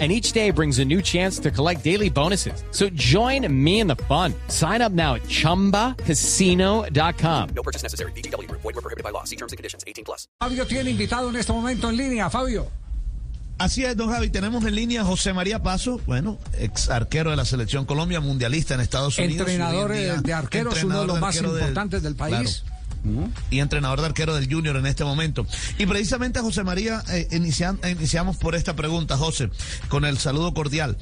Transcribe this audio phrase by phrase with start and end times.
[0.00, 2.64] and each day brings a new chance to collect daily bonuses.
[2.72, 4.34] So join me in the fun.
[4.48, 7.48] Sign up now at ChumbaCasino.com.
[7.54, 8.10] No purchase necessary.
[8.16, 8.50] BGW.
[8.50, 9.22] Void were prohibited by law.
[9.22, 9.84] See terms and conditions.
[9.86, 10.26] 18 plus.
[10.40, 12.28] Fabio tiene invitado en este momento en línea.
[12.28, 12.66] Fabio.
[13.58, 14.30] Así es, don Javi.
[14.30, 18.74] Tenemos en línea a José María Paso, bueno, ex arquero de la Selección Colombia, mundialista
[18.74, 19.48] en Estados Unidos.
[19.48, 22.62] Entrenador día, de arqueros, uno de los más importantes del país.
[22.64, 22.73] Claro.
[23.50, 25.46] Y entrenador de arquero del Junior en este momento.
[25.78, 29.50] Y precisamente, José María, eh, inician- eh, iniciamos por esta pregunta, José,
[29.88, 30.96] con el saludo cordial.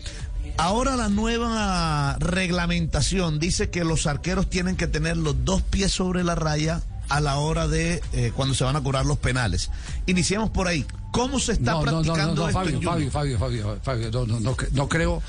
[0.59, 6.24] Ahora la nueva reglamentación dice que los arqueros tienen que tener los dos pies sobre
[6.24, 9.71] la raya a la hora de eh, cuando se van a curar los penales.
[10.07, 10.84] Iniciemos por ahí.
[11.10, 12.82] ¿Cómo se está No, no, no, no, practicando no, esto Fabio, en?
[12.82, 15.23] Fabio, Fabio, Fabio, Fabio, no, no, no, cre- no creo.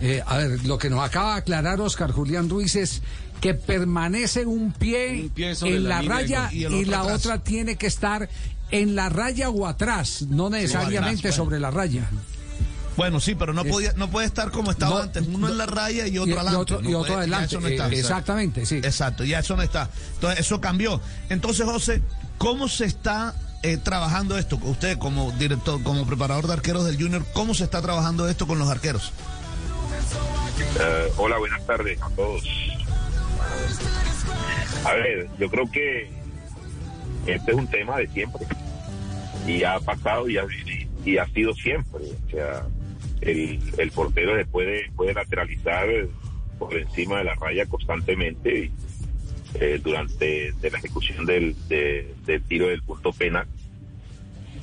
[0.00, 3.02] Eh, a ver, lo que nos acaba de aclarar Oscar Julián Ruiz es
[3.40, 7.16] que permanece un pie, Un pie sobre en la raya y la atrás.
[7.24, 8.28] otra tiene que estar
[8.70, 11.36] en la raya o atrás, no necesariamente bueno.
[11.36, 12.08] sobre la raya.
[12.96, 15.56] Bueno, sí, pero no podía, no puede estar como estaba No, antes, uno no, en
[15.58, 16.56] la raya y otro y adelante.
[16.58, 17.88] otro- No y otro puede- ya adelante, eso no eh, está.
[17.90, 18.76] exactamente, sí.
[18.78, 19.88] Exacto, ya eso no está.
[20.14, 21.00] Entonces, eso cambió.
[21.30, 22.02] Entonces, José,
[22.38, 24.58] ¿cómo se está eh, trabajando esto?
[24.64, 28.58] Usted como director, como preparador de arqueros del Junior, ¿cómo se está trabajando esto con
[28.58, 29.12] los arqueros?
[30.80, 32.42] Eh, hola, buenas tardes a todos.
[34.84, 36.08] A ver, yo creo que
[37.26, 38.46] este es un tema de siempre
[39.46, 40.44] y ha pasado y ha,
[41.04, 42.00] y- ha sido siempre.
[42.26, 42.66] O sea,
[43.20, 45.88] el, el portero se puede, puede lateralizar
[46.58, 48.70] por encima de la raya constantemente
[49.54, 53.46] eh, durante de la ejecución del, de- del tiro del punto penal.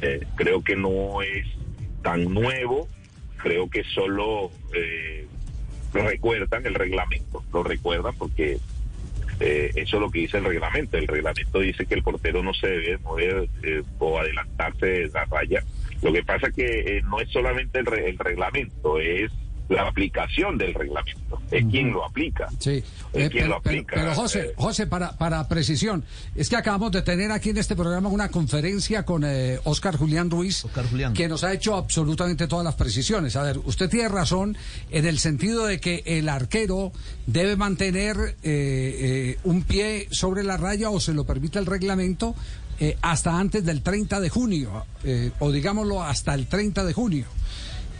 [0.01, 1.45] Eh, creo que no es
[2.03, 2.87] tan nuevo,
[3.37, 5.25] creo que solo eh,
[5.93, 8.59] lo recuerdan el reglamento, lo recuerdan porque
[9.39, 10.97] eh, eso es lo que dice el reglamento.
[10.97, 15.25] El reglamento dice que el portero no se debe mover eh, o adelantarse de la
[15.25, 15.63] raya.
[16.01, 16.65] Lo que pasa que
[16.97, 19.31] eh, no es solamente el, re- el reglamento, es
[19.69, 22.47] la aplicación del reglamento, es quien lo aplica.
[22.59, 22.83] Sí, Es
[23.27, 23.95] Eh, quien pero, lo pero- aplica.
[23.95, 26.03] pero, José, Eh, José, para, para precisión,
[26.35, 30.29] es que acabamos de tener aquí en este programa una conferencia con eh, Oscar Julián
[30.29, 31.13] Ruiz, Oscar Julián.
[31.13, 33.35] que nos ha hecho absolutamente todas las precisiones.
[33.37, 34.55] A ver, usted tiene razón
[34.91, 36.91] en el sentido de que el arquero
[37.25, 42.35] debe mantener eh, eh, un pie sobre la raya o se lo permite el reglamento
[42.79, 47.25] eh, hasta antes del 30 de junio, eh, o digámoslo hasta el 30 de junio.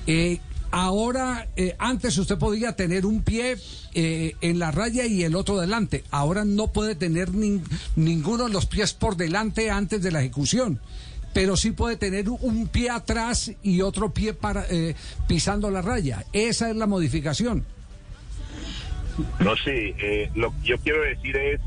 [0.08, 0.40] Eh,
[0.72, 3.58] ahora, eh, antes usted podía tener un pie
[3.94, 6.04] eh, en la raya y el otro delante.
[6.12, 7.64] Ahora no puede tener nin-
[7.96, 10.80] ninguno de los pies por delante antes de la ejecución.
[11.34, 14.96] Pero sí puede tener un pie atrás y otro pie para, eh,
[15.28, 16.24] pisando la raya.
[16.34, 17.66] Esa es la modificación.
[19.40, 21.60] No sé, eh, lo que yo quiero decir es,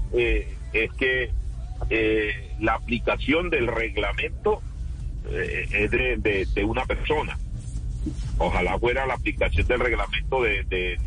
[0.73, 1.31] es que
[2.61, 4.61] la aplicación del reglamento
[5.31, 7.39] es de- de una persona.
[8.39, 10.65] Ojalá fuera la aplicación del reglamento de,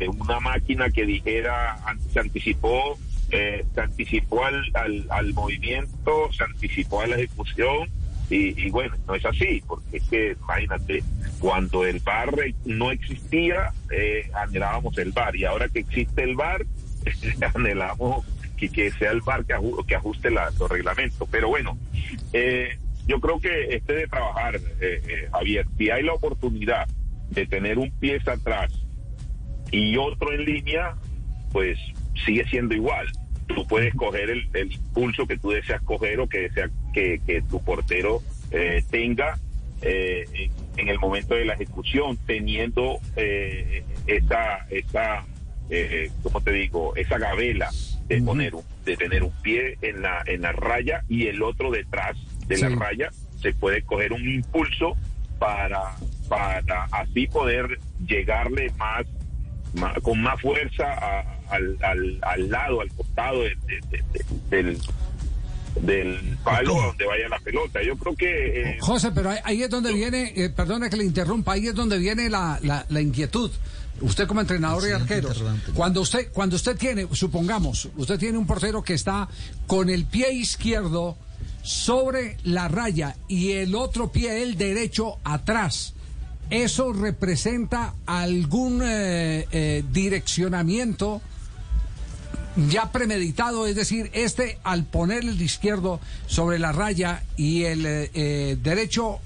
[0.08, 1.78] una máquina que dijera,
[2.12, 2.98] se anticipó,
[3.30, 7.88] eh, se anticipó al, al, al movimiento, se anticipó a la ejecución
[8.30, 11.02] y, y bueno, no es así, porque es que imagínate,
[11.38, 16.64] cuando el VAR no existía, eh, anhelábamos el VAR y ahora que existe el VAR,
[17.54, 18.24] anhelamos
[18.56, 21.28] que, que sea el aju- que ajuste la- los reglamentos.
[21.30, 21.76] Pero bueno,
[22.32, 26.88] eh, yo creo que este de trabajar, eh, eh, Javier, si hay la oportunidad
[27.30, 28.72] de tener un pie atrás
[29.70, 30.94] y otro en línea,
[31.52, 31.78] pues
[32.24, 33.06] sigue siendo igual.
[33.46, 37.42] Tú puedes coger el, el impulso que tú deseas coger o que desea que, que
[37.42, 39.38] tu portero eh, tenga
[39.82, 45.24] eh, en, en el momento de la ejecución, teniendo eh, esa, esa
[45.70, 46.94] eh, ¿cómo te digo?
[46.96, 47.70] Esa gabela
[48.06, 51.70] de poner un, de tener un pie en la, en la raya y el otro
[51.70, 52.16] detrás
[52.54, 54.96] de la raya, se puede coger un impulso
[55.38, 55.96] para,
[56.28, 59.04] para así poder llegarle más,
[59.74, 64.24] más- con más fuerza a- al, al, al lado, al costado de- de- de- de-
[64.64, 64.78] del,
[65.80, 67.82] del palo a donde vaya la pelota.
[67.82, 71.04] Yo creo que eh, José, pero ahí, ahí es donde viene, eh, perdona que le
[71.04, 73.50] interrumpa, ahí es donde viene la, la- la inquietud.
[74.00, 75.72] Usted como entrenador arqueros, interrogante.
[75.72, 79.28] cuando usted, cuando usted tiene, supongamos, usted tiene un portero que está
[79.66, 81.16] con el pie izquierdo
[81.62, 85.94] sobre la raya y el otro pie, el derecho, atrás.
[86.50, 91.22] ¿Eso representa algún eh, eh, direccionamiento
[92.68, 98.10] ya premeditado, es decir, este al poner el izquierdo sobre la raya y el eh,
[98.12, 99.20] eh, derecho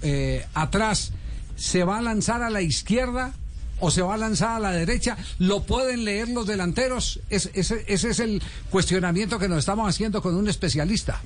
[0.55, 1.13] atrás,
[1.57, 3.33] ¿se va a lanzar a la izquierda
[3.81, 5.17] o se va a lanzar a la derecha?
[5.41, 7.19] ¿Lo pueden leer los delanteros?
[7.29, 8.41] Es- ese, ese es el
[8.71, 11.21] cuestionamiento que nos estamos haciendo con un especialista.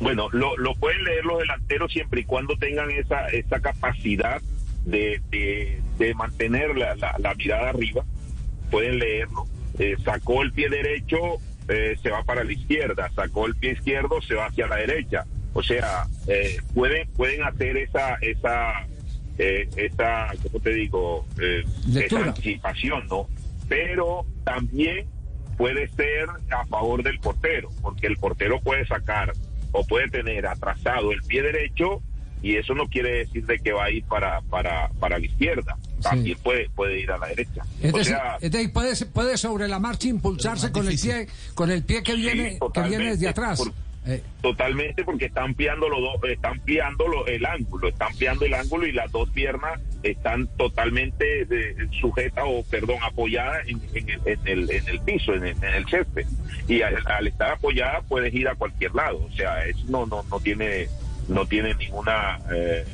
[0.00, 4.40] Bueno, lo, lo pueden leer los delanteros siempre y cuando tengan esa, esa capacidad
[4.84, 8.04] de, de, de mantener la, la- la mirada arriba.
[8.70, 9.46] Pueden leerlo.
[9.78, 11.18] Eh, sacó el pie derecho,
[11.68, 13.10] eh, se va para la izquierda.
[13.14, 15.24] Sacó el pie izquierdo, se va hacia la derecha.
[15.52, 18.86] O sea, eh, pueden, pueden hacer esa, esa,
[19.38, 21.26] eh, esa, ¿cómo te digo?
[21.94, 23.28] Esa anticipación, ¿no?
[23.68, 25.06] Pero también
[25.58, 29.32] puede ser a favor del portero, porque el portero puede sacar
[29.72, 32.00] o puede tener atrasado el pie derecho
[32.42, 35.76] y eso no quiere decir de que va a ir para para, para la izquierda,
[36.02, 37.62] también puede puede ir a la derecha.
[37.80, 41.28] Es o decir, sea, es decir, puede, puede sobre la marcha impulsarse con el pie,
[41.54, 43.58] con el pie que Sí, viene, que viene desde atrás.
[43.60, 43.72] por-
[44.40, 48.86] Totalmente porque está ampliando los dos, está ampliando lo- el ángulo, está ampliando el ángulo
[48.86, 51.46] y las dos piernas están totalmente
[52.00, 55.86] sujetas o perdón apoyadas en, en el, en, el, en el piso, en el, el
[55.88, 56.26] césped.
[56.66, 60.24] Y al, al estar apoyada puedes ir a cualquier lado, o sea, eso no no
[60.28, 60.88] no tiene
[61.28, 62.84] no tiene ninguna eh,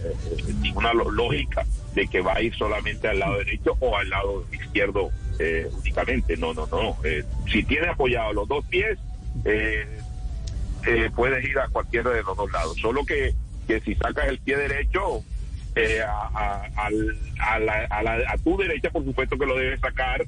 [0.61, 1.65] ninguna lógica
[1.95, 6.37] de que va a ir solamente al lado derecho o al lado izquierdo eh, únicamente.
[6.37, 6.97] No, no, no.
[7.05, 8.99] Eh, si tiene apoyado los dos pies,
[9.47, 9.87] eh,
[10.87, 12.77] eh, puedes ir a cualquiera de los dos lados.
[12.81, 13.35] Solo que,
[13.67, 15.23] que si sacas el pie derecho
[15.77, 19.79] eh, a, a- a la- a la- a tu derecha, por supuesto que lo debes
[19.81, 20.25] sacar,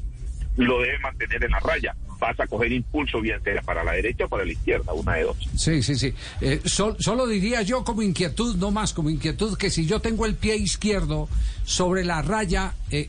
[0.57, 1.95] lo debes mantener en la raya.
[2.21, 5.23] Vas a coger impulso, bien sea para la derecha o para la izquierda, una de
[5.23, 5.37] dos.
[5.57, 6.13] Sí, sí, sí.
[6.43, 10.27] Eh, sol- solo diría yo como inquietud, no más como inquietud, que si yo tengo
[10.27, 11.29] el pie izquierdo
[11.65, 13.09] sobre la raya, eh,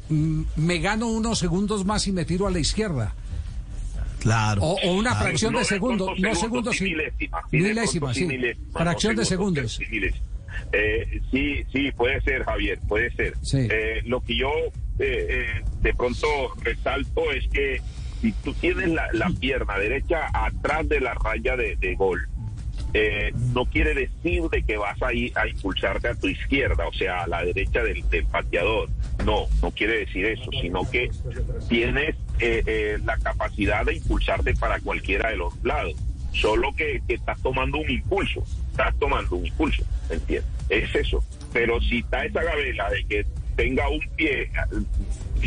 [0.55, 3.13] me gano unos segundos más y me tiro a la izquierda.
[4.21, 4.61] Claro.
[4.61, 5.25] O, o una Claro.
[5.25, 6.95] fracción de segundo, no segundos, sí sí.
[7.51, 8.15] milésimas.
[8.15, 8.27] sí,
[8.71, 9.79] Fracción de segundos.
[10.73, 13.33] Eh, sí, sí, puede ser, Javier, puede ser.
[13.41, 13.67] Sí.
[13.69, 14.51] Eh, lo que yo
[14.99, 15.45] eh, eh,
[15.81, 16.27] de pronto
[16.61, 17.81] resalto es que
[18.21, 22.27] si tú tienes la, la pierna derecha atrás de la raya de, de gol,
[22.93, 26.93] eh, no quiere decir de que vas a ir a impulsarte a tu izquierda, o
[26.93, 28.89] sea, a la derecha del, del pateador.
[29.25, 31.09] No, no quiere decir eso, sino que
[31.69, 35.93] tienes eh, eh, la capacidad de impulsarte para cualquiera de los lados.
[36.33, 40.49] Solo que, estás tomando un impulso, estás tomando un impulso, ¿entiendes?
[40.69, 41.23] Es eso.
[41.53, 43.25] Pero si está esa gabela de que
[43.57, 44.49] tenga un pie eh,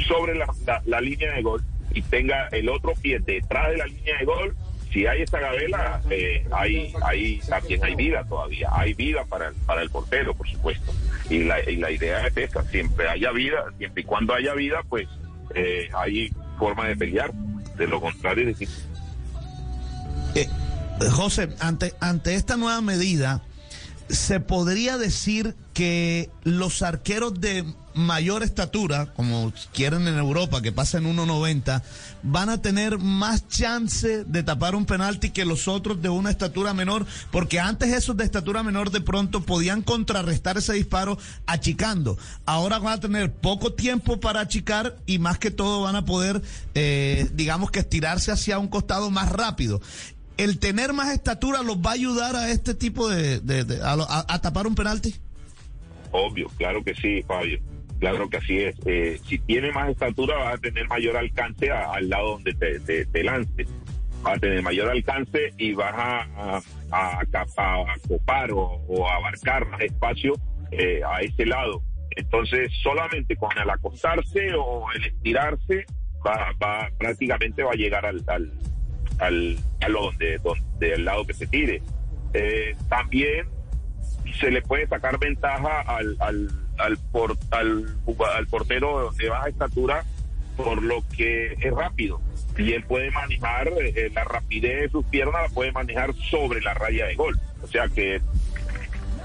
[0.07, 1.63] sobre la, la- la línea de gol
[1.95, 4.55] y tenga el otro pie detrás de la línea de gol,
[4.95, 9.83] si hay esa gabela, eh, hay, hay, también hay vida todavía, hay vida para para
[9.83, 10.95] el portero, por supuesto.
[11.29, 14.83] Y la, y la idea es esa, siempre haya vida, siempre y cuando haya vida,
[14.89, 15.09] pues
[15.57, 17.33] eh, hay forma de pelear.
[17.77, 18.69] De lo contrario, es decir,
[20.37, 20.49] Eh,
[21.11, 23.43] José, ante, ante esta nueva medida,
[24.09, 27.65] ¿se podría decir que los arqueros de
[27.95, 31.83] mayor estatura, como quieren en Europa, que pasen 1.90,
[32.23, 36.75] van a tener más chance de tapar un penalti que los otros de una estatura
[36.75, 37.07] menor?
[37.31, 42.19] Porque antes esos de estatura menor de pronto podían contrarrestar ese disparo achicando.
[42.47, 46.43] Ahora van a tener poco tiempo para achicar y más que todo van a poder,
[46.75, 49.81] eh, digamos que estirarse hacia un costado más rápido
[50.37, 53.41] el tener más estatura los va a ayudar a este tipo de,
[53.83, 55.15] a tapar un penalti?
[56.11, 57.61] Obvio, claro que sí, Fabio.
[58.01, 58.77] Claro que así es.
[58.87, 62.81] Eh, si tiene más estatura, vas a tener mayor alcance a- al lado donde te,
[62.81, 63.69] te, te lances.
[64.23, 66.61] Vas a tener mayor alcance y vas a,
[66.91, 67.21] a,
[68.09, 70.35] copar o, abarcar más espacio
[70.71, 71.83] eh, a ese lado.
[72.17, 75.85] Entonces, solamente con el acostarse o el estirarse,
[76.27, 80.39] va, va prácticamente va a llegar al, al, donde,
[80.95, 81.83] el lado que se tire.
[82.33, 83.47] Eh, también
[84.41, 86.17] se le puede sacar ventaja al,
[86.79, 87.97] al, por- al,
[88.37, 90.05] al portero de baja estatura
[90.57, 92.21] por lo que es rápido.
[92.57, 96.75] Y él puede manejar eh, la rapidez de sus piernas la puede manejar sobre la
[96.75, 97.39] raya de gol.
[97.63, 98.21] O sea que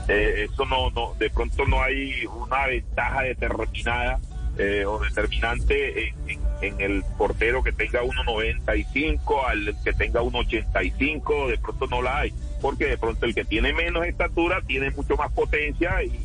[0.08, 4.20] eh, eso no no de pronto no hay una ventaja determinada
[4.58, 6.14] eh, o determinante
[6.62, 12.34] en, el portero que tenga 1.95 al que tenga 1.85 de pronto no la hay.
[12.62, 16.20] Porque de pronto el que tiene menos estatura tiene mucho más potencia y-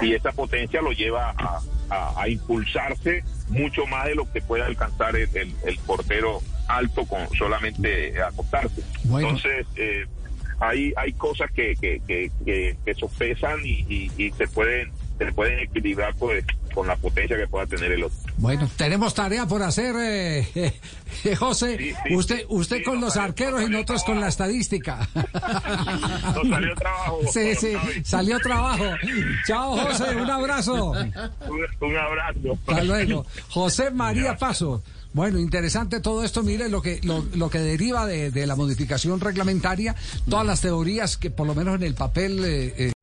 [0.00, 1.60] y esa potencia lo lleva a,
[1.90, 7.04] a- a impulsarse mucho más de lo que puede alcanzar el, el- el portero alto
[7.06, 8.82] con solamente acostarse.
[9.04, 9.28] Bueno.
[9.28, 10.06] Entonces, eh,
[10.60, 15.30] hay, hay cosas que, que, que, que, que sopesan y, y- y se pueden se
[15.32, 18.18] pueden equilibrar pues con la potencia que pueda tener el otro.
[18.38, 20.48] Bueno, tenemos tarea por hacer, eh,
[21.24, 21.76] eh, José.
[21.78, 25.08] Sí, sí, usted usted Sí, con los salió- arqueros y nosotros con la estadística.
[25.14, 27.20] Nos salió trabajo.
[27.32, 27.72] Sí, sí,
[28.04, 28.84] salió trabajo.
[29.46, 30.90] Chao, José, un abrazo.
[30.92, 31.12] Un,
[31.80, 32.58] un abrazo.
[32.66, 33.26] Hasta luego.
[33.50, 34.82] José María Paso.
[35.14, 36.42] Bueno, interesante todo esto.
[36.42, 39.94] Mire lo que lo, lo que deriva de, de la modificación reglamentaria,
[40.28, 42.92] todas las teorías que por lo menos en el papel eh,